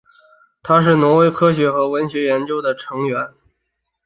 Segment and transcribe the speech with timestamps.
[0.63, 3.29] 他是挪威科学和文学研究院的成员。